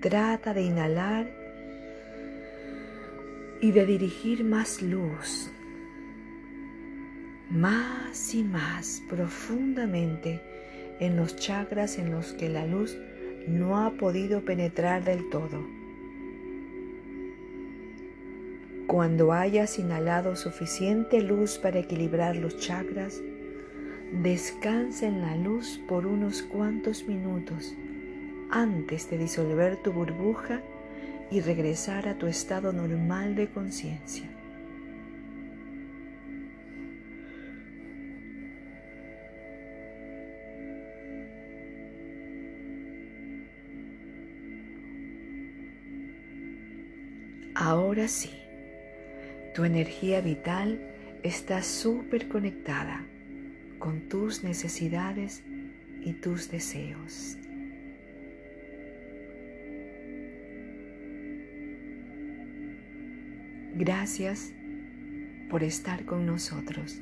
Trata 0.01 0.53
de 0.53 0.65
inhalar 0.65 1.27
y 3.63 3.71
de 3.71 3.87
dirigir 3.87 4.45
más 4.45 4.83
luz, 4.83 5.51
más 7.49 8.35
y 8.35 8.45
más 8.45 9.03
profundamente 9.09 10.43
en 11.05 11.17
los 11.17 11.37
chakras 11.37 11.99
en 11.99 12.11
los 12.11 12.33
que 12.33 12.49
la 12.49 12.67
luz 12.67 12.99
no 13.47 13.79
ha 13.79 13.93
podido 13.93 14.45
penetrar 14.45 15.05
del 15.05 15.29
todo. 15.31 15.65
Cuando 18.87 19.33
hayas 19.33 19.79
inhalado 19.79 20.37
suficiente 20.37 21.21
luz 21.21 21.59
para 21.59 21.79
equilibrar 21.79 22.37
los 22.37 22.59
chakras, 22.59 23.23
descansa 24.23 25.07
en 25.07 25.21
la 25.21 25.37
luz 25.37 25.81
por 25.89 26.07
unos 26.07 26.43
cuantos 26.43 27.07
minutos 27.09 27.75
antes 28.51 29.11
de 29.11 29.19
disolver 29.19 29.77
tu 29.83 29.93
burbuja 29.93 30.61
y 31.31 31.41
regresar 31.41 32.09
a 32.09 32.17
tu 32.17 32.27
estado 32.27 32.73
normal 32.73 33.35
de 33.35 33.49
conciencia. 33.49 34.34
Ahora 47.67 48.09
sí, 48.09 48.29
tu 49.55 49.65
energía 49.65 50.21
vital 50.21 50.79
está 51.23 51.63
súper 51.63 52.29
conectada 52.29 53.07
con 53.79 54.07
tus 54.11 54.45
necesidades 54.45 55.43
y 56.03 56.13
tus 56.13 56.51
deseos. 56.51 57.39
Gracias 63.75 64.53
por 65.49 65.63
estar 65.63 66.05
con 66.05 66.27
nosotros 66.27 67.01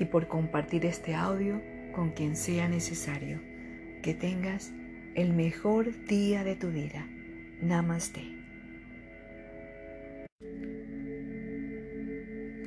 y 0.00 0.04
por 0.04 0.26
compartir 0.26 0.84
este 0.84 1.14
audio 1.14 1.62
con 1.92 2.10
quien 2.10 2.34
sea 2.34 2.66
necesario. 2.68 3.38
Que 4.02 4.14
tengas 4.14 4.72
el 5.14 5.32
mejor 5.32 6.06
día 6.06 6.42
de 6.42 6.56
tu 6.56 6.72
vida. 6.72 7.06
Namaste. 7.62 8.39